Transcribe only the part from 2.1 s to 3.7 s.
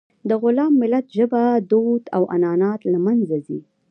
او عنعنات له منځه ځي.